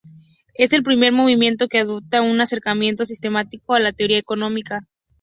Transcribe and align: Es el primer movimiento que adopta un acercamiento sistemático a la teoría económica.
Es 0.55 0.73
el 0.73 0.81
primer 0.81 1.11
movimiento 1.13 1.67
que 1.67 1.77
adopta 1.77 2.23
un 2.23 2.41
acercamiento 2.41 3.05
sistemático 3.05 3.75
a 3.75 3.79
la 3.79 3.93
teoría 3.93 4.17
económica. 4.17 4.87